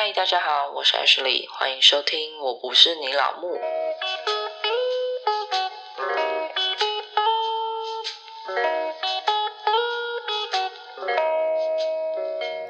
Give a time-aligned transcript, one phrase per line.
[0.00, 2.38] 嗨，大家好，我是 Ashley，欢迎收听。
[2.40, 3.58] 我不是你老木。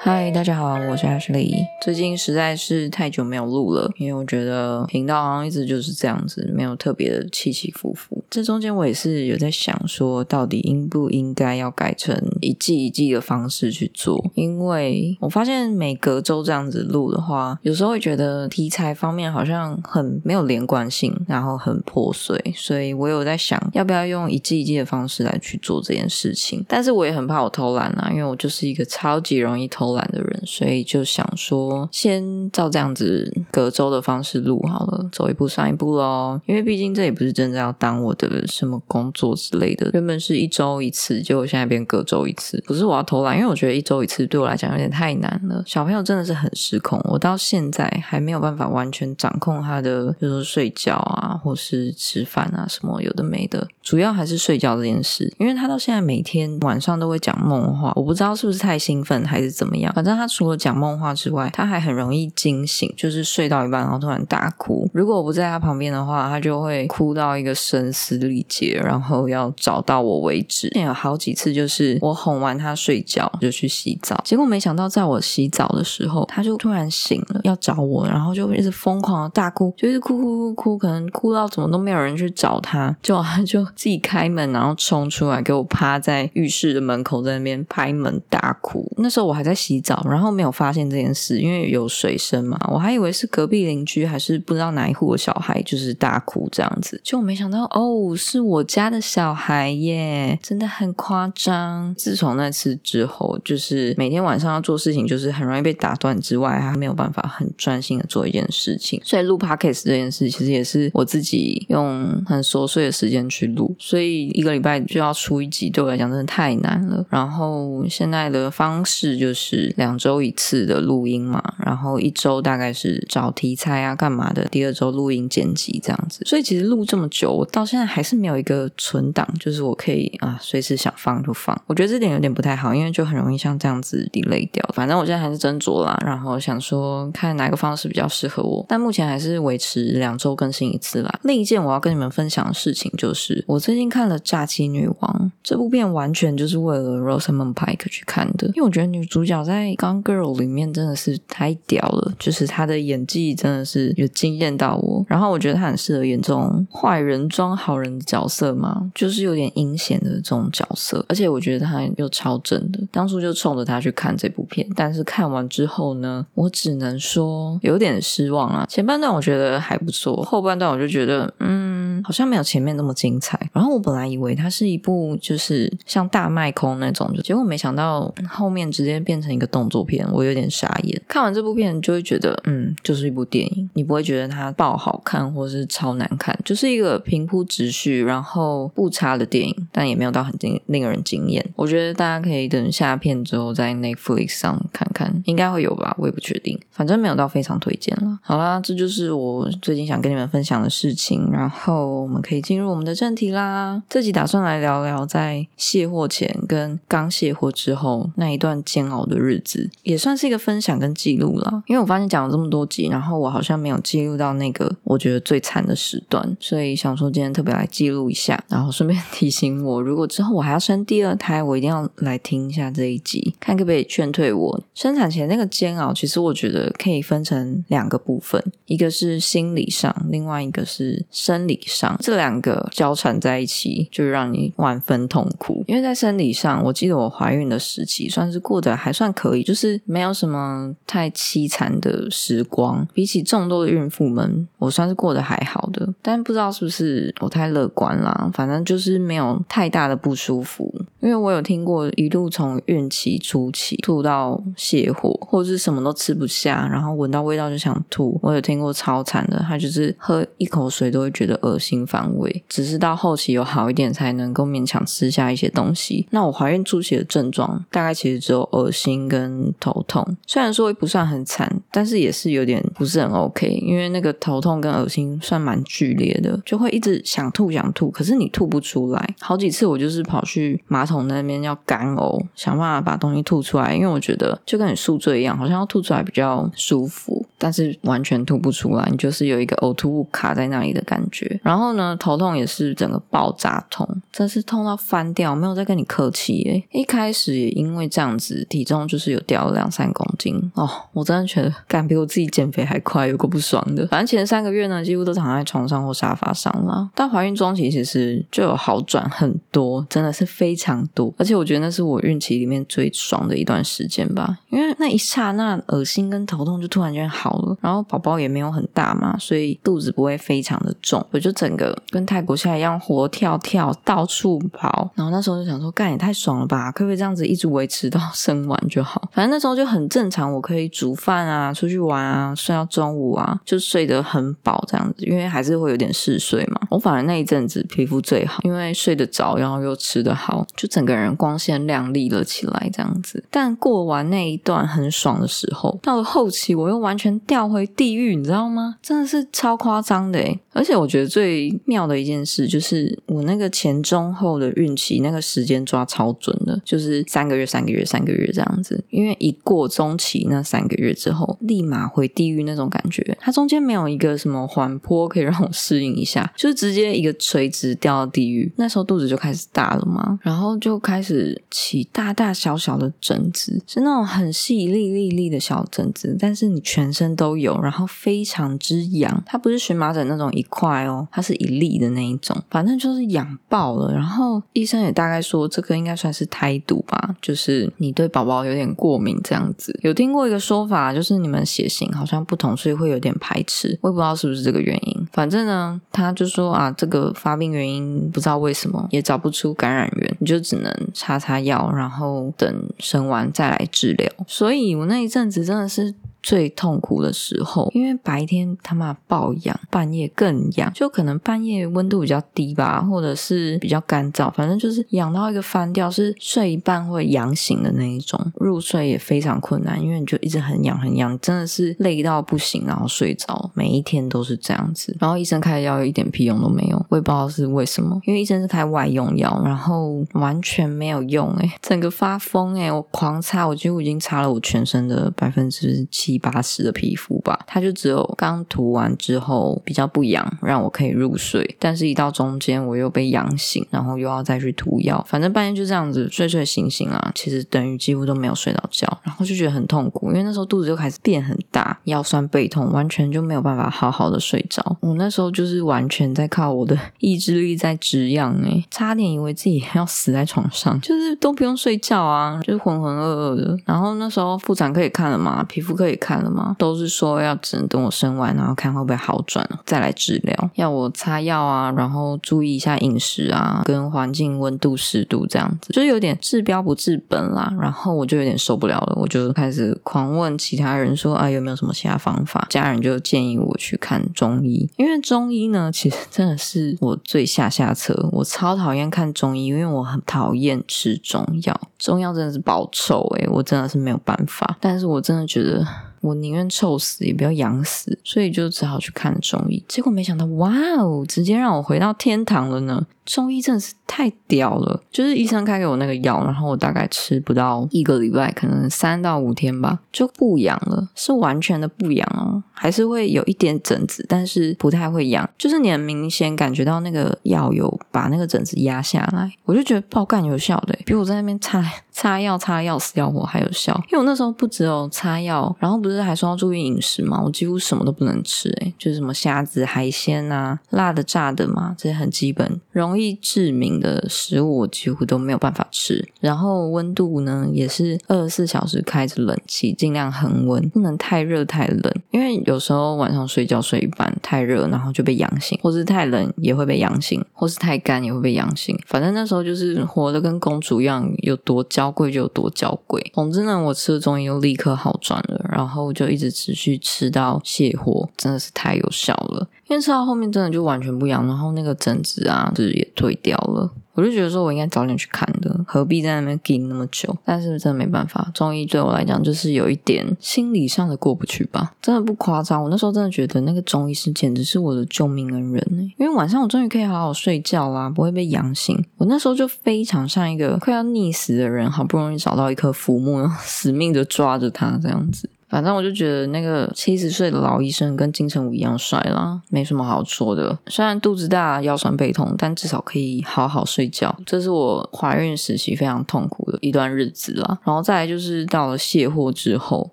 [0.01, 1.67] 嗨，大家好，我是 Ashley。
[1.83, 8.25] 最近实在是太久没有录了，因为我觉得频道好像一直就是这样子，没有特别的起起伏伏。
[8.29, 14.25] 这中间我也是有在想，说到底应不应该要改成一季一季的方式去做？
[14.35, 26.65] 因为我发现每隔周这样子录的话，有时候会觉得题材方面好像很没有连贯性，然后很破碎，所以我有在想，要不要用一季一季的方式来去做这件事情？
[26.67, 30.09] 但是我也很怕我偷懒啊，因为我就是一个超级容易偷懒。
[30.09, 36.41] 的人，所以就想说，先照这样子隔周的方式录好了，走一步算一步喽。
[36.47, 39.91] 因为毕竟这也不是真的要当我的什么工作之类的。
[39.93, 42.63] 原本是一周一次，结果现在变隔周一次。
[42.67, 45.63] 不是我要偷懒，因为我觉得一周一次对我来讲有点太难了。
[45.67, 53.69] 小朋友真的是很失控，我到现在还没有办法完全掌控他的，比如说睡觉啊，或是吃饭啊，什么有的没的。
[53.83, 59.93] 主要还是睡觉这件事，因为他到现在每天晚上都会讲梦话，我不知道是不是太兴奋还是怎么样。
[59.95, 64.89] 反正他除了讲梦话之外，他还很容易惊醒，就是睡到一半然后突然大哭。
[64.93, 70.69] 如果我不在他旁边的话，他就会哭到一个声嘶力竭，然后要找到我为止。
[70.75, 88.87] 有好几次就是我哄完他睡觉就去洗澡，结果没想到在我洗澡的时候，他就突然醒了，要找我，然后就一直疯狂的大哭，就一直哭哭哭哭，可能哭到怎么都没有人去找他，就 他就自己开门，然后冲出来给我趴在浴室的门口，在那边拍门大哭。
[88.99, 89.79] 那时候我还在洗。
[89.81, 101.95] 澡，然后没有发现这件事，因为有水声嘛，我还以为是隔壁邻居，还是不知道哪一户的小孩就是大哭这样子，就没想到哦，是我家的小孩耶，真的很夸张。
[101.95, 109.01] 自从那次之后，就是每天晚上要做事情，就是很容易被打断之外，还没有办法很专心的做一件事情。
[109.05, 117.07] 所以录 podcast 这件事，其实也是我自己用很琐碎的时间去录，所以一个礼拜就要出一集，对我来讲真的太难了。
[117.09, 119.75] 然后现在的方式就是。
[119.77, 124.45] 两周一次的录音嘛，然后一周大概是找题材啊，干嘛的？
[124.47, 131.61] 第二周录音剪辑这样子，所以其实录这么久，我到现在还是没有一个存档，就是我可以啊随时想放就放。
[131.67, 134.65] 我觉得这点有点不太好，因为就很容易像这样子 delay 掉。
[134.73, 141.21] 反正我现在还是斟酌啦，然后想说看哪个方式比较适合我，但目前还是维持两周更新一次啦。
[141.25, 155.05] 另一件我要跟你们分享的事情就是，我最近看了《诈欺女王》这部片，完全就是为了 Rosamund Pike 去看的，因为我觉得女主角在在《Gone Girl》里面真的是太屌了，就是她的演技真的是有惊艳到我。
[155.09, 161.05] 然后我觉得她很适合演这种坏人装好人的角色吗，就是有点阴险的这种角色。
[161.09, 164.67] 而且我觉得他又超正的，当初就冲着他去看这部片。
[164.75, 168.67] 但是看完之后呢，我只能说有点失望啊。
[168.69, 173.51] 前半段我觉得还不错，后半段我就觉得嗯，好像没有前面那么精彩。
[173.53, 179.49] 然后我本来以为它是一部就是像大卖空那种，结果没想到后面直接变成一个。
[179.51, 181.03] 动作片，我有点傻眼。
[181.09, 183.71] 看完这部片，就会觉得，嗯，就是一部电影。
[183.73, 191.43] 你不会觉得它爆好看，或是超难看，就是一个平铺直叙，然后不差的电影，但也没有到很惊令人惊艳。
[191.57, 196.61] 我觉得大家可以等下片之后在 Netflix 上看看，应该会有吧，我也不确定。
[196.71, 198.19] 反正没有到非常推荐了。
[198.23, 201.31] 好啦，这就是我最近想跟你们分享的事情。
[201.33, 203.83] 然后我们可以进入我们的正题啦。
[203.89, 209.71] 这集打算来聊聊在卸货前跟刚卸货之后那一段煎熬的日子。
[209.83, 225.93] 也算是一个分享跟记录了，因为我发现讲了这么多集，然后我好像没有记录到那个我觉得最惨的时段，所以想说今天特别来记录一下，然后顺便提醒我，如果之后我还要生第二胎，我一定要来听一下这一集，看可不可以劝退我生产前那个煎熬。
[225.93, 231.61] 其实我觉得可以分成两个部分，一个是心理上，另外一个是生理，
[232.01, 235.63] 这两个交缠在一起，就让你万分痛苦。
[235.69, 239.29] 因为在生理上，我记得我怀孕的时期算是过得还算可。
[239.29, 242.89] 可以，就是没有什么太凄惨的时光。
[242.95, 245.93] 比起众多的孕妇们，我算是过得还好的。
[246.01, 250.73] 但不知道是不是我太乐观啦，反正就是没有太大的不舒服。
[251.01, 258.19] 因为我有听过一路从孕期初期吐到泻火，或者是什么都吃不下，然后闻到味道就想吐。
[258.23, 266.07] 我有听过超惨的，他就是喝一口水都会觉得恶心心反胃，只是到后期有好一点才能够勉强吃下一些东西。
[266.11, 279.15] 那我怀孕初期的症状大概其实只有恶心跟头痛，虽然说不算很惨，但是也是有点不是很 OK，因为那个头痛跟恶心算蛮剧烈的，就会一直想吐想吐，可是你吐不出来。
[279.21, 291.39] 好几次我就是跑去马桶那边要干呕，想办法把东西吐出来，因为我觉得就跟你宿醉一样，好像要吐出来比较舒服，但是完全吐不出来，你就是有一个呕吐物卡在那里的感觉。
[291.43, 296.65] 然后呢，头痛也是整个爆炸痛，真是痛到翻掉，没有在跟你客气诶。
[296.73, 303.87] 一开始也因为这样子，体重就是有掉了两三公斤哦，我真的觉得干比我自己减肥还快，有个不爽的。
[303.89, 306.89] 反正前三个月呢，几乎都躺在床上或沙发上了。
[306.95, 311.13] 但怀孕中期其实就有好转很多，真的是非常多。
[311.19, 324.91] 而且我觉得那是我孕期里面最爽的一段时间吧，因为那一刹那恶心跟头痛就突然间好了，然后宝宝也没有很大嘛，所以肚子不会非常的重，我就整个跟泰国下一样活跳跳，到处跑。
[324.95, 329.09] 然后那时候就想说，干也太爽了吧，可不可以这样子一直维持到生完就好？
[329.13, 336.61] 反正那时候就很正常，我可以煮饭啊，出去玩啊，睡到中午啊，就睡得很饱这样子，因为还是会有点嗜睡嘛。
[336.71, 343.25] 我反而那一阵子皮肤最好，因为睡得着，然后又吃得好，就整个人光鲜亮丽了起来这样子。
[343.31, 348.77] 但过完那一段很爽的时候，到了后期我又完全掉回地狱，你知道吗？
[348.83, 358.85] 真的是超夸张的诶而且我觉得最妙的一件事就是我那个前中后的孕期那个时间抓超准的，就是三个月、三个月、三个月这样子。
[358.91, 368.51] 因为一过中期那三个月之后，立马回地狱那种感觉，它中间没有一个什么缓坡可以让我适应一下， 就是直接一个垂直掉到地狱。
[368.57, 379.23] 那时候肚子就开始大了嘛，然后就开始起大大小小的疹子，是那种很细粒粒粒的小疹子，但是你全身都有，然后非常之痒。
[379.27, 383.93] 它不是荨麻疹那种一块哦，它是一粒的那一种，反正就是痒爆了。
[383.93, 389.79] 然后医生也大概说，这个应该算是胎毒吧，就是你对宝宝有点过敏这样子。
[389.83, 393.79] 有听过一个说法，就是你们血型好像不同，所以会有点排斥。
[393.83, 395.09] 我也不知道是不是这个原因。
[395.13, 404.11] 反正呢，他就说啊，这个发病原因不知道为什么，也找不出感染源，你就只能擦擦药，然后等生完再来治疗。
[404.27, 405.95] 所以我那一阵子真的是。
[406.23, 424.97] 最痛苦的时候，因为白天他妈爆痒，半夜更痒，就可能半夜温度比较低吧，或者是比较干燥，反正就是痒到一个翻掉，是睡一半会痒醒的那一种，入睡也非常困难，因为你就一直很痒很痒，真的是累到不行，然后睡着，每一天都是这样子。
[425.01, 436.08] 然后医生开的药一点屁用都没有，我也不知道是为什么，因为医生是开外用药，然后完全没有用，诶整个发疯，诶我狂擦，我几乎已经擦了我全身的百分之七。
[436.09, 441.57] 七八十的皮肤吧，它就只有刚涂完之后比较不痒，让我可以入睡。
[441.59, 447.13] 但是，一到中间我又被痒醒，然后又要再去涂药，反正半夜就这样子睡睡醒醒啊。
[447.15, 454.79] 其实等于几乎都没有睡到觉，然后就觉得很痛苦，因为那时候肚子就开始变很大，腰酸背痛，完全就没有办法好好的睡着。
[454.81, 463.59] 我那时候就是完全在靠我的 意志力在止痒，诶差点以为自己要死在床上，就是都不用睡觉啊，就是浑浑噩噩的。
[463.67, 465.98] 然后那时候妇产科也看了嘛，皮肤科也。
[465.99, 466.57] 看了吗？
[466.59, 470.51] 都是说要只能等我生完，然后看会不会好转，再来治疗。
[470.55, 477.53] 要我擦药啊，然后注意一下饮食啊，跟环境温度、湿度这样子，就有点治标不治本啦。
[477.61, 482.47] 然后我就有点受不了了，我就开始狂问其他人说啊，有没有什么其他方法？
[482.49, 488.09] 家人就建议我去看中医，因为中医呢，其实真的是我最下下策。
[488.13, 494.57] 我超讨厌看中医，因为我很讨厌吃中药，中药真的是爆臭诶，我真的是没有办法。
[494.61, 495.67] 但是我真的觉得。
[496.01, 499.63] 我宁愿臭死也不要痒死，所以就只好去看中医。
[499.69, 502.87] 结果没想到，哇哦，直接让我回到天堂了呢！
[503.09, 532.98] 中医真的是太屌了，就是医生开给我那个药，然后我大概吃不到一个礼拜，可能三到五天吧，就不痒了，是完全的不痒哦，还是会有一点疹子，但是不太会痒，就是你很明显感觉到那个药有把那个疹子压下来，我就觉得爆干有效的，比我在那边擦擦药擦要死要活还有效，因为我那时候不只有擦药，然后不是还说要注意饮食嘛，我几乎什么都不能吃，诶就是什么虾子、海鲜啊、辣的、炸的嘛，这些很基本，容易。
[532.99, 548.79] 易致敏的食物我几乎都没有办法吃，然后温度呢也是二十四小时开着冷气，尽量恒温，不能太热太冷，因为有时候晚上睡觉睡一半太热，然后就被痒醒，或是太冷也会被痒醒，或是太干也会被痒醒。
[548.87, 553.01] 反正那时候就是活的跟公主一样，有多娇贵就有多娇贵。
[553.15, 559.49] 总之呢，我吃了中医又立刻好转了，然后就一直持续吃到卸货，真的是太有效了。
[559.69, 563.71] 因为吃到后面真的就完全不痒，然后那个疹子啊，就是也退掉了。
[563.93, 567.15] 我就觉得说我应该早点去看的，何必在那边盯那么久？
[567.25, 572.63] 但是真的没办法，中医对我来讲就是有一点心理上的过不去吧，真的不夸张。
[572.63, 578.83] 我那时候真的觉得那个中医师简直是我的救命恩人呢，因为晚上我终于可以好好睡觉啦，不会被痒醒。
[578.99, 585.29] 我那时候就非常像一个快要溺死的人，好不容易找到一颗浮木，死命的抓着它这样子。
[585.49, 590.59] 反正我就觉得那个七十岁的老医生跟金城武一样帅啦，没什么好说的。
[590.67, 594.15] 虽然肚子大、腰酸背痛，但至少可以好好睡觉。
[594.27, 597.59] 这是我怀孕时期非常痛苦的一段日子啦。
[597.65, 599.91] 然后再来就是到了卸货之后，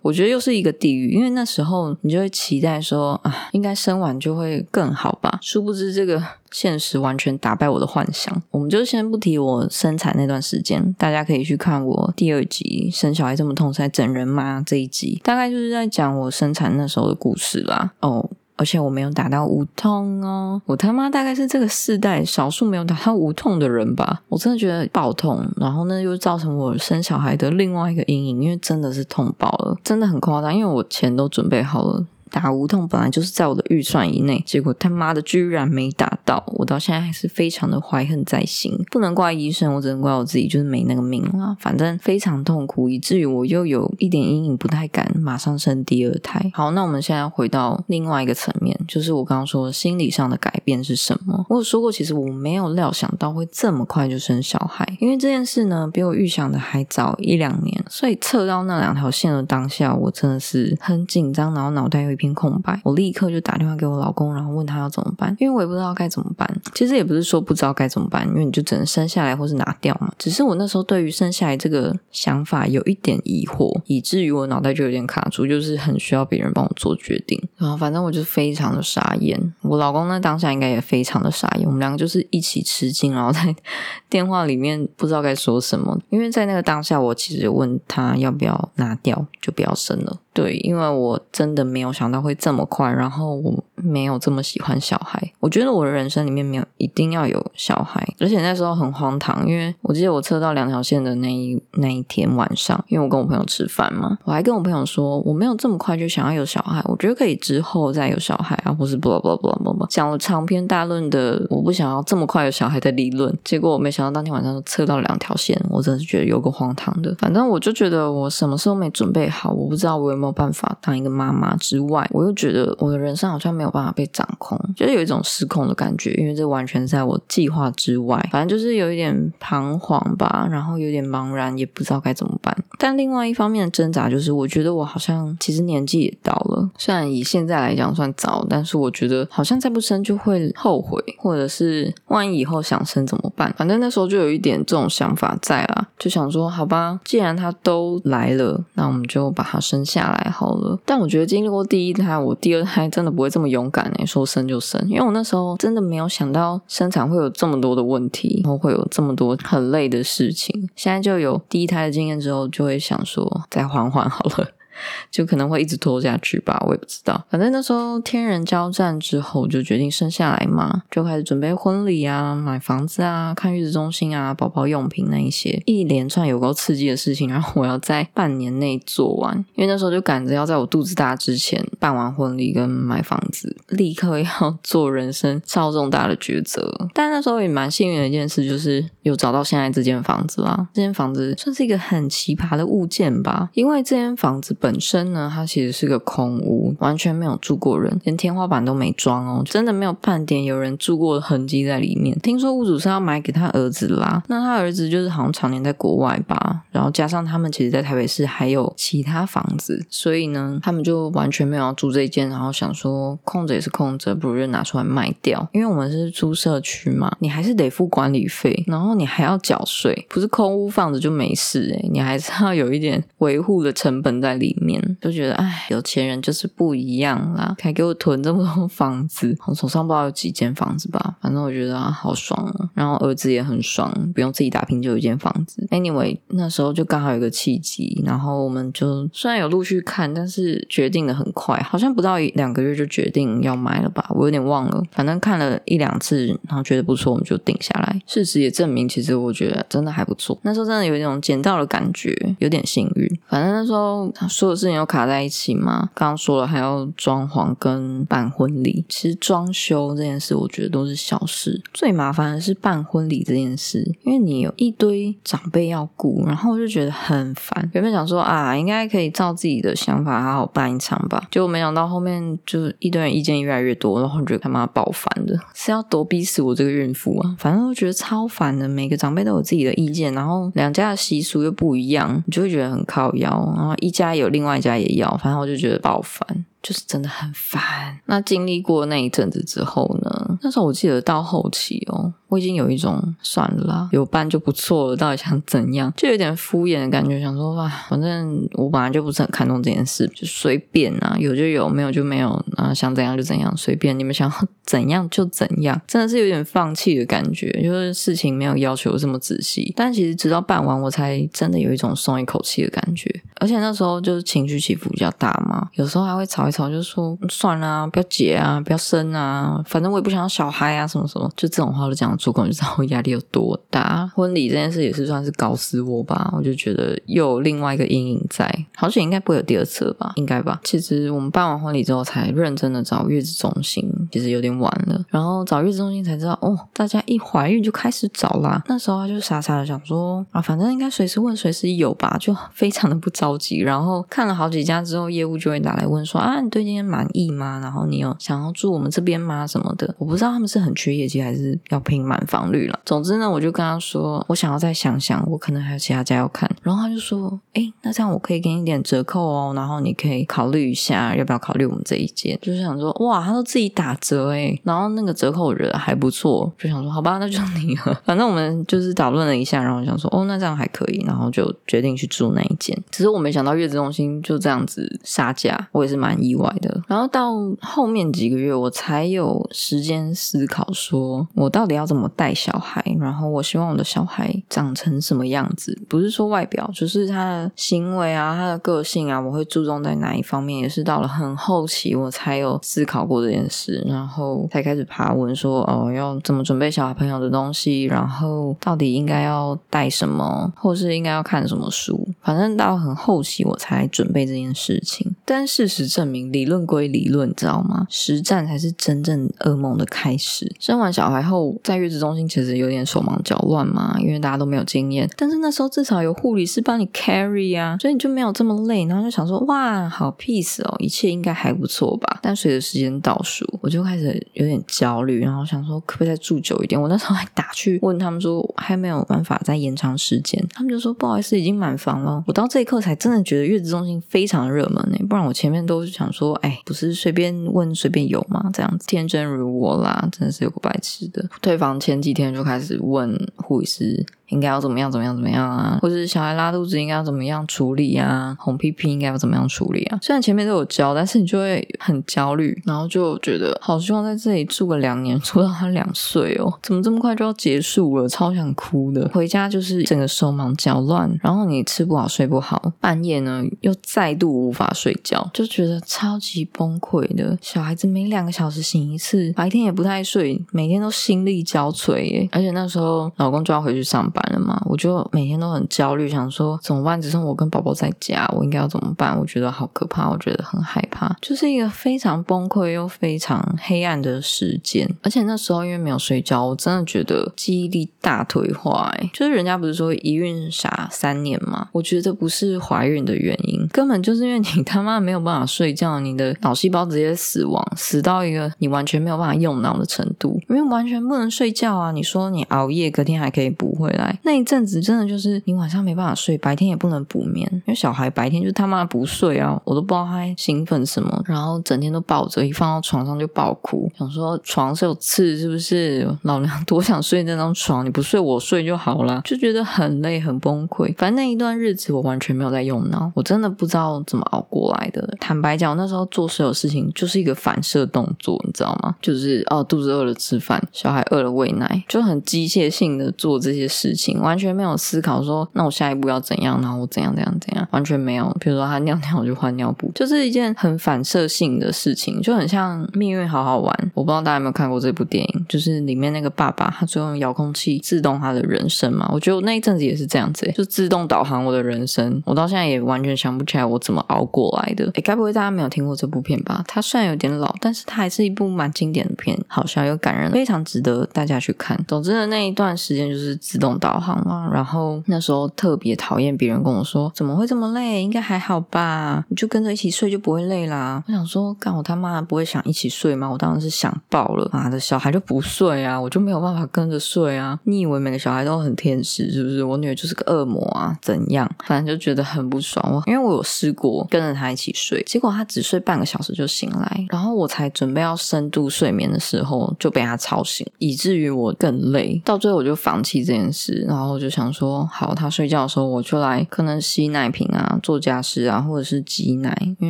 [0.02, 5.40] 我觉得又是一个地狱，因为那时候你就会期待说啊，应该生完就会更好吧。
[5.42, 6.22] 殊不知这个。
[6.56, 8.42] 现实完全打败我的幻想。
[8.50, 17.92] 我们就先不提我生产那段时间，大家可以去看我第二集《生小孩这么痛是在整人吗》这一集，大概就是在讲我生产那时候的故事啦。
[18.00, 24.22] 哦，而且我没有打到无痛哦，我他妈大概是这个世代少数没有打到无痛的人吧。
[24.30, 30.56] 我真的觉得爆痛，然后呢又造成我生小孩的另外一个阴影，因为真的是痛爆了，真的很夸张。
[30.56, 32.06] 因为我钱都准备好了。
[32.36, 38.78] 打无痛本来就是在我的预算以内，结果他妈的居然没打到，我到现在还是非常的怀恨在心。
[38.92, 41.56] 不能怪医生，我只能怪我自己，就是没那个命啊。
[41.62, 46.52] 反正非常痛苦，以至于我又有一点阴影，不太敢马上生第二胎。
[46.54, 51.46] 好，那我们现在回到另外一个层面，就是我刚刚说心理上的改变是什么？
[51.48, 62.25] 我有说过，其实我没有料想到会这么快就生小孩，因为这件事呢比我预想的还早一两年，所以测到那两条线的当下，我真的是很紧张，然后脑袋有一。
[62.34, 66.50] 空白，我立刻就打电话给我老公，然后问他要怎么办，因为我也不知道该怎么办。
[66.74, 70.12] 其实也不是说不知道该怎么办，因为你就只能生下来或是拿掉嘛。
[70.18, 77.42] 只是我那时候对于生下来这个想法有一点疑惑，以至于我脑袋就有点卡住，就是很需要别人帮我做决定。
[77.58, 83.56] 然后反正我就非常的傻眼，我老公呢当下应该也非常的傻眼，我们两个就是一起吃惊，然后在
[84.10, 86.00] 电话里面不知道该说什么。
[86.10, 90.20] 因为在那个当下，我其实问他要不要拿掉，就不要生了。
[90.34, 95.20] 对，因为我真的没有想想到会这么快，然后我没有这么喜欢小孩。
[95.40, 113.36] 我觉得我的人生里面没有一定要有小孩，而且那时候很荒唐，因为我记得我测到两条线的那一那一天晚上，因为我跟我朋友吃饭嘛，我还跟我朋友说我没有这么快就想要有小孩，我觉得可以之后再有小孩啊，或是 blah blah blah blah 讲了长篇大论的我不想要这么快有小孩的理论。
[113.44, 117.16] 结果我没想到当天晚上测到两条线，我真的是觉得有个荒唐的。
[117.18, 120.16] 反正我就觉得我什么时候没准备好，我不知道我有。
[120.16, 128.28] 没有办法当一个妈妈之外，我又觉得我的人生好像没有办法被掌控，就是有一种失控的感觉，因为这完全在我计划之外。
[128.32, 132.56] 反正就是有一点彷徨吧，然后有点茫然，也不知道该怎么办。
[132.78, 143.54] 但另外一方面的挣扎就是，我觉得我好像其实年纪也到了，虽然以现在来讲算早，但是我觉得好像再不生就会后悔，或者是万一以后想生怎么办？
[143.58, 150.32] 反正那时候就有一点这种想法在啦，就想说好吧，既然他都来了，那我们就把他生下来。
[150.32, 160.70] 好了，但我觉得经历过第一一胎，我第二胎真的不会这么勇敢诶，说生就生，因为我那时候真的没有想到生产会有这么多的问题，然后会有这么多很累的事情。
[160.76, 164.48] 现在就有第一胎的经验之后，就会想说再缓缓好了。
[165.12, 167.26] 就可能会一直拖下去吧，我也不知道。
[167.30, 186.90] 反正那时候天人交战之后，就决定生下来嘛，就开始准备婚礼啊、买房子啊、看月子中心啊、宝宝用品那一些一连串有够刺激的事情，然后我要在半年内做完，因为那时候就赶着要在我肚子大之前办完婚礼跟买房子，立刻要做人生超重大的抉择。
[186.94, 190.68] 但那时候也蛮幸运的一件事，就是有找到现在这间房子啦。
[190.74, 194.56] 这间房子算是一个很奇葩的物件吧，因为这间房子。
[194.66, 202.18] 本身呢，它其实是个空屋，完全没有住过人，连天花板都没装哦，真的没有半点有人住过的痕迹在里面。
[202.24, 224.55] 听说屋主是要买给他儿子啦，那他儿子就是好像常年在国外吧，然后加上他们其实在台北市还有其他房子，所以呢，他们就完全没有要住这一间，然后想说空着也是空着，不如就拿出来卖掉，因为我们是租社区嘛，你还是得付管理费，然后你还要缴税，不是空屋放着就没事诶，你还是要有一点维护的成本在里。
[224.62, 232.70] 面就觉得哎，有钱人就是不一样啦，还给我囤这么多房子，我手上不知道有几间房子吧，反正我觉得啊，好爽哦。
[232.74, 235.68] 然后儿子也很爽，不用自己打拼就有一间房子。
[235.72, 244.84] Anyway，那时候就刚好有个契机，然后我们就虽然有陆续看，但是决定的很快，好像不到一两个月就决定要买了吧，我有点忘了。
[244.92, 248.02] 反正看了一两次，然后觉得不错，我们就定下来。
[248.06, 250.38] 事实也证明，其实我觉得真的还不错。
[250.44, 253.20] 那时候真的有一种捡到的感觉，有点幸运。
[253.28, 254.45] 反正那时候他说。
[254.46, 255.90] 所有事情都卡在一起吗。
[255.96, 267.72] 刚刚说了还要装潢跟办婚礼，其实装修这件事我觉得都是小事，最麻烦的是办婚礼这件事，因为你有一堆长辈要顾，然后我就觉得很烦。
[267.74, 277.36] 原本想说啊，应该可以照自己的想法好好办一场吧，结果没想到后面就一堆人意见越来越多，然后觉得他妈爆烦的，是要多逼死我这个孕妇啊！
[277.40, 286.46] 反正我觉得超烦的，每个长辈都有自己的意见，然后两家的习俗又不一样，你就会觉得很靠腰，然后一家有，另外一家也要，反正我就觉得爆烦。
[286.66, 287.96] 就是真的很烦。
[288.06, 290.40] 那经历过那一阵子之后呢？
[290.42, 294.96] 那时候我记得到后期哦，我已经有一种算了啦，有伴就不错了。
[294.96, 295.94] 到底想怎样？
[295.96, 305.80] 就有点敷衍的感觉，想说哇，反正我本来就不是很看重这件事，就随便啊，有就有，没有就没有啊，想怎样就怎样，随便你们想要怎样就怎样。
[305.86, 309.72] 真的是有点放弃的感觉，就是事情没有要求这么仔细。
[309.76, 313.14] 但其实直到办完，我才真的有一种松一口气的感觉。
[313.36, 316.55] 而且那时候就是情绪起伏比较大嘛，有时候还会吵一。
[316.56, 324.10] 吵就说算了，不要结啊，不要生啊，反正我也不想要小孩啊，什么什么，就这种话都讲出口，就知道我压力有多大。
[324.16, 328.50] 婚礼这件事也是算是搞死我吧，我就觉得又有另外一个阴影在。
[328.76, 330.62] 好险应该不会有第二次了吧，应该吧。
[330.64, 335.04] 其实我们办完婚礼之后才认真的找月子中心，其实有点晚了。
[335.10, 338.64] 然后找月子中心才知道，哦，大家一怀孕就开始找啦。
[338.68, 343.60] 那时候就傻傻的想说啊，反正应该随时问随时有吧，就非常的不着急。
[343.60, 346.42] 然后看了好几家之后，业务就会打来问说啊。
[346.50, 347.60] 对今天满意吗？
[347.62, 349.46] 然后你有想要住我们这边吗？
[349.48, 352.80] 什么的，我不知道他们是很缺业绩，还是要拼满房率了。
[352.86, 356.50] 总之呢，我就跟他说，我想要再想想，我可能还有其他家要看。
[356.62, 362.38] 然后他就说，哎，那这样我可以给你点折扣哦，然后你可以考虑一下，要不要考虑我们这一间？
[362.42, 368.02] 就是想说，哇，他都自己打折哎，然后那个折扣我觉得还不错，就想说，好吧，那就你了。
[368.04, 372.76] 反正我们就是讨论了一下，然后想说，哦，那这样还可以，然后就决定去住那一间。
[372.92, 376.46] 只是我没想到月子中心就这样子杀价，我也是蛮意意外。
[376.62, 406.15] 的，然后到后面几个月，我才有时间思考，说我到底要怎么带小孩，然后我希望我的小孩长成什么样子，不是说外表，就是他的行为啊，他的个性啊，我会注重在哪一方面，也是到了很后期，我才有思考过这件事，然后才开始爬文说，哦，要怎么准备小朋友的东西，然后到底应该要带什么，或是应该要看什么书，反正到很后期我才准备这件事情，但事实证明。
[406.24, 407.86] 理论归理论，知道吗？
[407.90, 410.54] 实战才是真正噩梦的开始。
[410.60, 415.10] 生完小孩后，在月子中心其实有点手忙脚乱嘛，因为大家都没有经验。
[415.18, 418.86] 但是那时候至少有护理师帮你 carry 啊，所以你就没有这么累。
[418.86, 422.20] 然后就想说，哇，好 peace 哦，一切应该还不错吧。
[422.22, 426.80] 但随着时间倒数，我就开始有点焦虑，然后想说，可不可以再住久一点？
[426.82, 430.44] 我那时候还打去问他们说，还没有办法再延长时间。
[430.54, 432.24] 他们就说，不好意思，已经满房了。
[432.28, 436.36] 我到这一刻才真的觉得月子中心非常热门呢，不然我前面都是想想说。
[436.36, 438.50] 哎，不是随便问随便有吗？
[438.54, 441.28] 这样子天真如我啦，真的是有个白痴的。
[441.42, 444.06] 退房前几天就开始问护士。
[444.30, 445.78] 应该要怎么样怎么样怎么样啊？
[445.80, 448.36] 或者是小孩拉肚子应该要怎么样处理啊？
[448.40, 450.00] 红屁屁应该要怎么样处理啊？
[450.02, 458.10] 虽然前面都有教，但是你就会很焦虑，然后就觉得好希望在这里住个两年， 住到他两岁哦，怎么这么快就要结束了？
[458.10, 459.08] 超想哭的。
[459.14, 467.38] 回家就是整个手忙脚乱，然后你吃不好睡不好，半夜呢又再度无法睡觉，就觉得超级崩溃的。
[467.42, 472.28] 小孩子每两个小时醒一次，白天也不太睡，每天都心力交瘁耶。
[472.34, 474.22] 而且那时候老公就要回去上班。
[474.34, 477.00] 了嘛，我就每天都很焦虑，想说怎么办？
[477.00, 479.16] 只剩我跟宝宝在家，我应该要怎么办？
[479.18, 484.90] 我觉得好可怕，我觉得很害怕，就是一个非常崩溃又非常黑暗的时间。
[485.04, 488.92] 而且那时候因为没有睡觉，我真的觉得记忆力大退化。
[488.98, 491.70] 哎，就是人家不是说一孕傻三年吗？
[491.72, 501.92] 我觉得不是怀孕的原因，根本就是因为你他妈没有办法睡觉，你的脑细胞直接死亡，死到一个你完全没有办法用脑的程度，因为完全不能睡觉啊！
[501.92, 504.18] 你说你熬夜，隔天还可以补回来。
[504.24, 516.08] 那一阵子真的就是你晚上没办法睡，白天也不能补眠，因为小孩白天就他妈不睡啊，我都不知道他兴奋什么，然后整天都抱着，一放到床上就爆哭，想说床是有刺是不是？
[516.24, 520.94] 老娘 多想睡那张床，你不睡我睡就好了，就觉得很累很崩溃。
[520.96, 525.16] 反正那一段日子我完全没有在用脑，我真的不知道怎么熬过来的。
[525.20, 528.96] 坦白讲，那时候做所有事情就是一个反射动作，你知道吗？
[529.02, 538.36] 就是哦，肚子饿了吃饭，小孩饿了喂奶，就很机械性的做这些事情，完全没有思考说那我下一步要怎样，然后我怎样怎样怎样，完全没有。
[538.40, 543.92] 比如说他尿尿我就换尿布，就是一件很反射性的事情，就很像命运好好玩。
[543.94, 549.10] 我不知道大家有没有看过这部电影，就是里面那个爸爸他最后用遥控器自动他的人生嘛。
[549.12, 552.22] 我觉得我那一阵子也是这样子，就自动导航我的人生。
[552.26, 554.86] 我到现在也完全想不起来我怎么熬过来的。
[554.96, 556.64] 哎，该不会大家没有听过这部片吧？
[556.68, 561.78] 它虽然有点老，但是它还是一部蛮经典的片，好笑又感人，非常值得大家去看。
[561.88, 569.26] 总之的那一段时间就是自动导航嘛，然后那时候特别讨厌别人跟我说怎么会这么累，应该还好吧？
[569.30, 571.04] 你就跟着一起睡就不会累啦。
[571.08, 573.30] 我想说，干我他妈不会想一起睡吗？
[573.30, 577.60] 我当然是想爆了，妈的小孩就不睡啊，我就没有办法跟着睡啊。
[577.64, 579.64] 你以为每个小孩都很天使是不是？
[579.64, 580.98] 我女儿就是个恶魔啊？
[581.02, 581.50] 怎样？
[581.66, 582.84] 反正就觉得很不爽。
[582.92, 592.22] 我因为我有试过跟着他一起睡，结果他只睡半个小时就醒来，然后我才准备要深度睡眠的时候就被他吵醒，以至于我更累。
[592.26, 599.90] 到最后我就放弃这件事，然后就想说，好，他睡觉的时候我就来可能洗奶瓶啊、做家事啊，或者是挤奶，因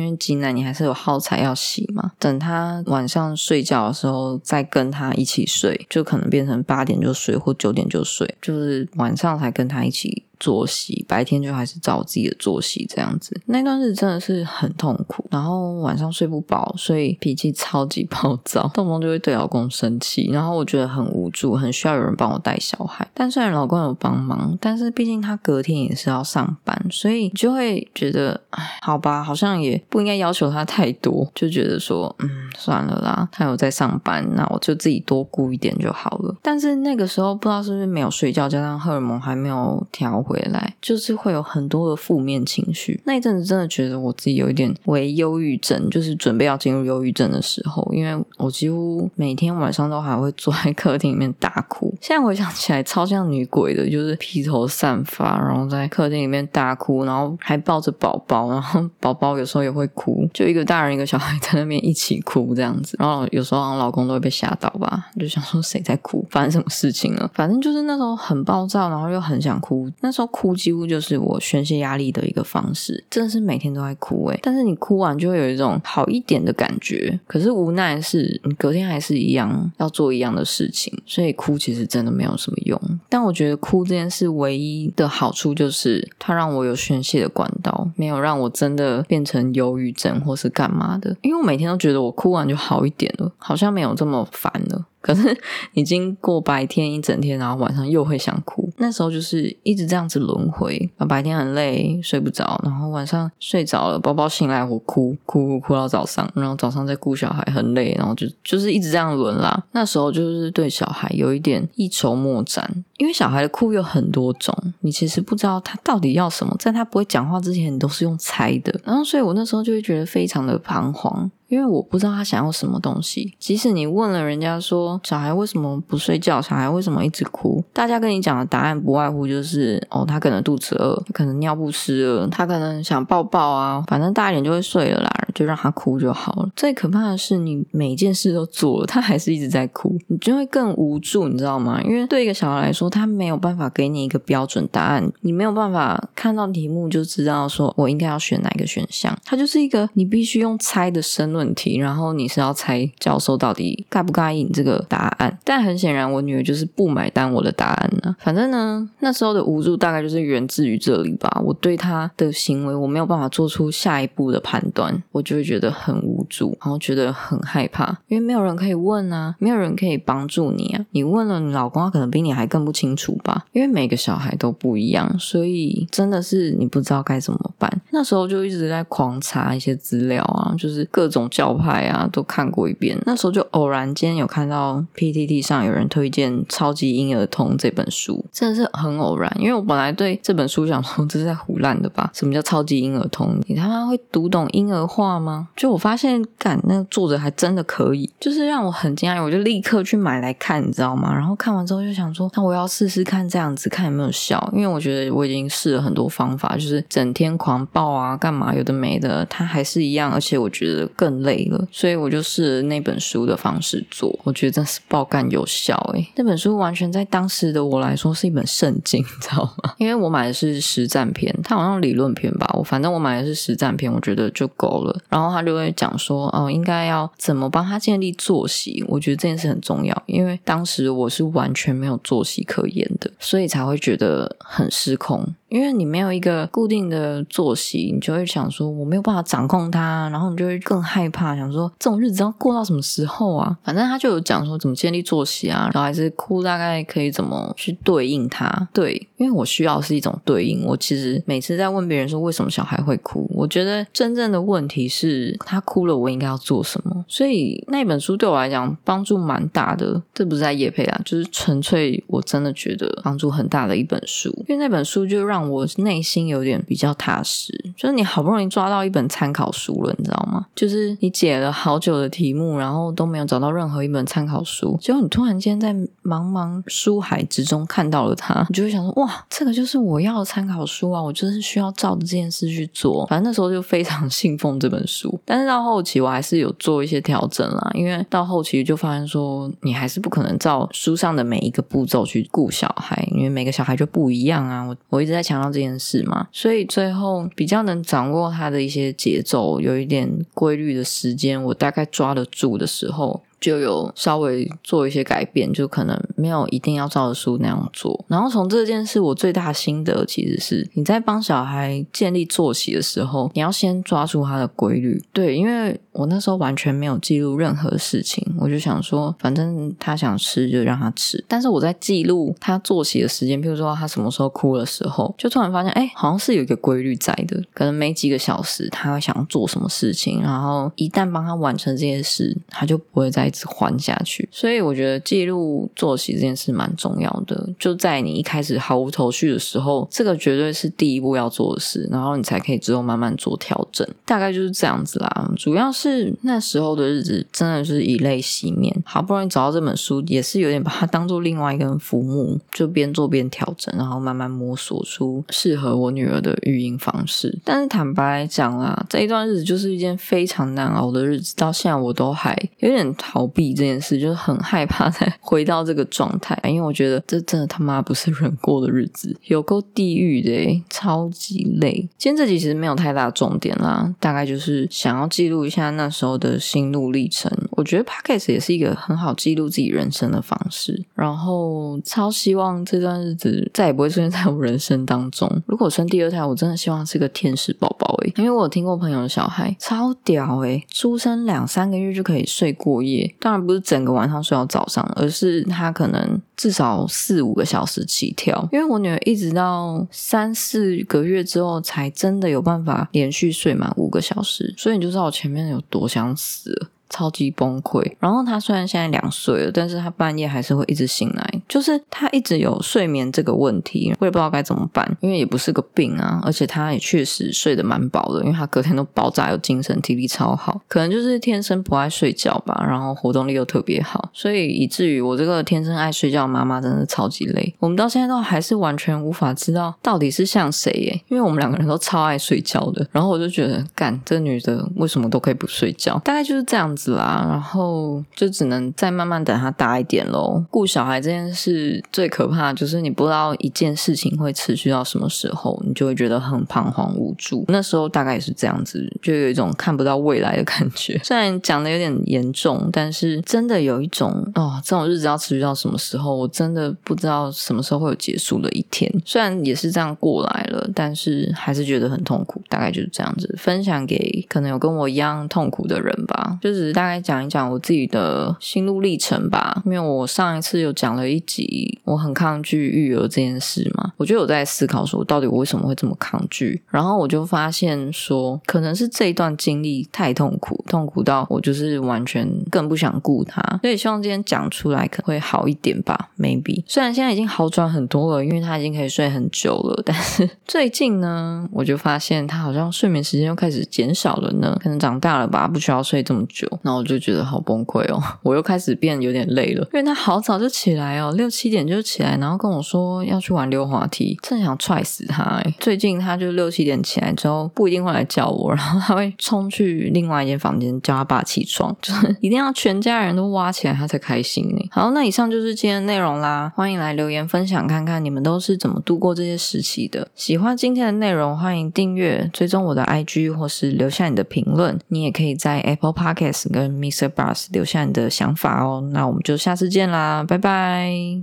[0.00, 2.12] 为挤奶你还是有耗材要洗嘛。
[2.20, 10.22] 等他晚上睡觉的时候再跟他一起睡，就可能变成八点就睡或九点就睡，就是晚上才跟他一起。
[10.38, 23.06] 作息白天就还是照自己的作息这样子，那段日子真的是很痛苦，然后晚上睡不饱，所以脾气超级暴躁， 动不动就会对老公生气，然后我觉得很无助，很需要有人帮我带小孩。
[23.14, 36.36] 但虽然老公有帮忙，但是毕竟他隔天也是要上班，所以就会觉得，哎，好吧，好像也不应该要求他太多，就觉得说，嗯，算了啦，他有在上班，那我就自己多顾一点就好了。
[36.42, 40.25] 但是那个时候不知道是不是没有睡觉，加上荷尔蒙还没有调。
[40.26, 51.94] 回来就是会有很多的负面情绪，那一阵子真的觉得我自己有一点为忧郁症，就是准备要进入忧郁症的时候，因为我几乎每天晚上都还会坐在客厅里面大哭。
[52.00, 62.96] 现在回想起来，超像女鬼的，就是披头散发，然后在客厅里面大哭，然后还抱着宝宝，然后宝宝有时候也会哭，就一个大人一个小孩在那边一起哭这样子。
[62.98, 67.30] 然后有时候老公都会被吓到吧，就想说谁在哭，发生什么事情了？
[67.34, 69.90] 反正就是那时候很暴躁，然后又很想哭。
[70.00, 74.40] 那时候哭几乎就是我宣泄压力的一个方式，真的是每天都在哭诶。
[74.42, 82.80] 但是你哭完就会有一种好一点的感觉，可是无奈是你隔天还是一样要做一样的事情，所以哭其实真的没有什么用。
[83.10, 91.14] 但我觉得哭这件事唯一的好处就是它让我有宣泄的管道，没有让我真的变成忧郁症或是干嘛的。
[91.20, 94.86] 因为我每天都觉得我哭完就好一点了，好像没有这么烦了。
[95.06, 95.38] 可是
[95.74, 100.90] 已经过白天一整天，然后晚上又会想哭， 那时候就是一直这样子轮回。
[101.08, 109.62] 白天很累，睡不着，然后晚上睡着了，宝宝醒来我哭哭哭哭到早上，然后早上再顾小孩很累，然后就就是一直这样轮啦。
[109.70, 118.80] 那时候就是对小孩有一点一筹莫展，因为小孩的哭有很多种，你其实不知道他到底要什么，在他不会讲话之前，你都是用猜的。
[118.84, 121.30] 然后所以我那时候就会觉得非常的彷徨。
[121.48, 136.48] 因为我不知道他想要什么东西，即使你问了人家说小孩为什么不睡觉，小孩为什么一直哭，大家跟你讲的答案不外乎就是哦，他可能肚子饿，他可能尿不湿了，他可能想抱抱啊，反正大一点就会睡了啦，就让他哭就好了。
[136.56, 141.80] 最可怕的是，你每件事都做了，他还是一直在哭，你就会更无助，你知道吗？
[141.82, 151.35] 因为对一个小孩来说，他没有办法给你一个标准答案，你没有办法看到题目就知道说我应该要选哪个选项，他就是一个你必须用猜的生。
[151.36, 155.38] 问题，然后你是要猜教授到底该不该应这个答案？
[155.44, 158.16] 但很显然，我女儿就是不买单我的答案呢。
[158.18, 161.40] 反正呢，那时候的无助大概就是源自于这里吧。
[161.44, 170.84] 我对她的行为，我没有办法做出下一步的判断，我就会觉得很无助，然后觉得很害怕，因为没有人可以问啊，没有人可以帮助你啊。
[170.92, 173.44] 你问了你老公，他可能比你还更不清楚吧？
[173.52, 177.70] 因为每个小孩都不一样，所以真的是你不知道该怎么办。
[177.90, 181.25] 那时候就一直在狂查一些资料啊，就是各种。
[181.30, 182.98] 教派啊，都看过一遍。
[183.04, 189.30] 那时候就偶然间有看到 PTT 上有人推荐《超级婴儿通》这本书，真的是很偶然。
[189.38, 192.10] 因为我本来对这本书想说这是在胡乱的吧？
[192.14, 193.38] 什么叫超级婴儿通？
[193.46, 195.48] 你他妈会读懂婴儿话吗？
[195.56, 201.12] 就我发现，干那作者还真的可以，就是让我很惊讶，我就立刻去买来看，你知道吗？
[201.12, 204.48] 然后看完之后就想说，那我要试试看这样子，看有没有效。
[204.52, 211.15] 因为我觉得我已经试了很多方法，就是整天狂暴啊，干嘛有的没的，他还是一样，而且我觉得更。
[211.22, 216.06] 累了，所以我就试那本书的方式做，我觉得真是爆干有效诶。
[216.16, 219.74] 那本书完全在当时的我来说是一本圣经，你知道吗？
[219.78, 224.98] 因为我买的是实战篇，它好像理论篇吧，我反正我买的是实战篇，我觉得就够了。
[225.08, 235.26] 然后他就会讲说，哦，应该要怎么帮他建立作息，我觉得这件事很重要，因为当时我是完全没有作息可言的，所以才会觉得很失控。
[235.48, 243.56] 因为你没有一个固定的作息，你就会想说我没有办法掌控它，然后你就会更害怕，想说这种日子要过到什么时候啊？
[243.64, 248.68] 反正他就有讲说怎么建立作息啊，然后还是哭大概可以怎么去对应他。
[248.72, 250.64] 对，因为我需要是一种对应。
[250.64, 257.04] 我其实每次在问别人说为什么小孩会哭，我觉得真正的问题是他哭了，我应该要做什么？
[257.08, 260.02] 所以那本书对我来讲帮助蛮大的。
[260.12, 265.46] 这不是在夜配啊，就是纯粹我真的觉得帮助很大的一本书，因为那本书就让。
[265.46, 270.44] 我内心有点比较踏实，就是你好不容易抓到一本参考书了，你知道吗？
[270.56, 281.02] 就是你解了好久的题目，然后都没有找到任何一本参考书，结果你突然间在茫茫书海之中看到了它，你就会想说：哇，这个就是我要的参考书啊！
[281.02, 283.04] 我就是需要照着这件事去做。
[283.06, 294.64] 反正那时候就非常 信奉这本书，但是到后期我还是有做一些调整啦，因为到后期就发现说，你还是不可能照书上的每一个步骤去顾小孩，因为每个小孩就不一样啊。
[294.64, 295.26] 我我一直在。
[295.26, 303.20] 强调这件事嘛，所以最后比较能掌握他的一些节奏，有一点规律的时间，我大概抓得住的时候。
[303.38, 308.04] 就有稍微做一些改变，就可能没有一定要照着书那样做。
[308.08, 315.02] 然后从这件事，我最大心得其实是，你在帮小孩建立作息的时候，你要先抓住他的规律。
[315.12, 321.22] 对，因为我那时候完全没有记录任何事情，我就想说，反正他想吃就让他吃。
[321.28, 327.42] 但是我在记录他作息的时间，譬如说他什么时候哭的时候，就突然发现，哎，好像是有一个规律在的。
[327.52, 333.25] 可能没几个小时，他会想做什么事情，然后一旦帮他完成这件事，他就不会再。
[333.26, 337.48] 一直还下去，所以我觉得记录作息这件事蛮重要的。
[337.58, 343.86] 就在你一开始毫无头绪的时候，这个绝对是第一步要做的事，然后你才可以之后慢慢做调整。
[344.04, 345.30] 大概就是这样子啦。
[345.36, 357.38] 主要是那时候的日子真的是以泪洗面，好不容易找到这本书，也是有点把它当做另外一个浮木，就边做边调整，然后慢慢摸索出适合我女儿的育婴方式。
[357.44, 362.86] 但是坦白讲啦，这一段日子就是一件非常难熬的日子，到现在我都还有点。
[363.16, 371.88] 逃避这件事，就是很害怕再 回到这个状态，因为我觉得这真的他妈不是人过的日子，有够地狱的，超级累。
[371.96, 377.32] 今天这集其实没有太大重点啦，大概就是想要记录一下那时候的心路历程。
[377.56, 380.84] 我觉得 podcast 也是一个很好记录自己人生的方式。
[380.94, 385.30] 然后超希望这段日子再也不会出现在我人生当中。
[385.46, 393.12] 如果生第二胎，我真的希望是个天使宝宝诶，因为我有听过朋友的小孩超屌诶，出生两三个月就可以睡过夜。
[393.18, 398.46] 当然不是整个晚上睡到早上，而是他可能至少四五个小时起跳。
[398.52, 406.68] 因为我女儿一直到三四个月之后，才真的有办法连续睡满五个小时，所以你就知道我前面有多想死。
[406.88, 407.82] 超级崩溃。
[407.98, 414.96] 然后他虽然现在两岁了，但是他半夜还是会一直醒来，就是他一直有睡眠这个问题，我也不知道该怎么办。
[415.00, 420.60] 因为也不是个病啊，而且他也确实睡得蛮饱的，因为他隔天都爆炸，有精神，体力超好。
[420.68, 427.54] 可能就是天生不爱睡觉吧，然后活动力又特别好，所以以至于我这个天生爱睡觉的妈妈真的超级累。
[427.58, 432.86] 我们到现在都还是完全无法知道到底是像谁耶，因为我们两个人都超爱睡觉的。
[432.92, 435.98] 然后我就觉得，干这女的为什么都可以不睡觉？
[436.04, 436.75] 大概就是这样。
[436.76, 440.44] 子啦，然后就只能再慢慢等他大一点喽。
[440.50, 447.44] 顾小孩这件事最可怕，就是你不知道一件事情会持续到什么时候，你就会觉得很彷徨无助。
[447.48, 451.00] 那时候大概也是这样子，就有一种看不到未来的感觉。
[451.02, 458.92] 虽然讲的有点严重，但是真的有一种哦，这种日子要持续到什么时候，我真的不知道什么时候会有结束的一天。
[459.04, 462.42] 虽然也是这样过来了，但是还是觉得很痛苦。
[462.48, 466.65] 大概就是这样子，分享给可能有跟我一样痛苦的人吧，就是。
[466.72, 476.62] 大概讲一讲我自己的心路历程吧，因为我上一次有讲了一集，我很抗拒育儿这件事嘛，我就有在思考说，到底我为什么会这么抗拒？
[476.68, 486.62] 然后我就发现说，可能是这一段经历太痛苦，痛苦到我就是完全更不想顾他，所以希望今天讲出来可能会好一点吧，maybe。
[486.66, 496.46] 虽然现在已经好转很多了，因为他已经可以睡很久了，但是 最近呢，我就发现他好像睡眠时间又开始减少了呢，可能长大了吧，不需要睡这么久。
[496.62, 505.54] 然后我就觉得好崩溃哦， 我又开始变有点累了，因为他好早就起来哦，六七点就起来，然后跟我说要去玩溜滑梯，真想踹死他哎！
[505.60, 514.68] 最近他就六七点起来之后，不一定会来叫我，然后他会冲去另外一间房间叫他爸起床， 就是一定要全家人都挖起来他才开心呢。
[514.70, 520.08] 好，那以上就是今天的内容啦，欢迎来留言分享看看你们都是怎么度过这些时期的。
[520.14, 524.78] 喜欢今天的内容，欢迎订阅、追踪我的 IG 或是留下你的评论。
[524.88, 527.08] 你也可以在 Apple Podcast 跟 Mr.
[527.08, 528.88] Bus 留下你的想法哦。
[528.92, 531.22] 那我们就下次见啦，拜拜。